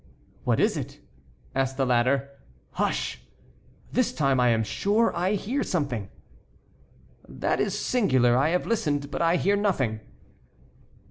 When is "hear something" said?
5.33-6.09